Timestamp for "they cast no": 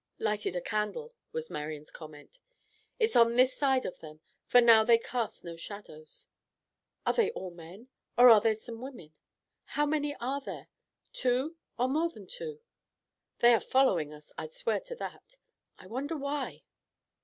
4.83-5.55